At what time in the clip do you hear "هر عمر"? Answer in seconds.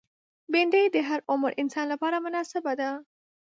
1.09-1.51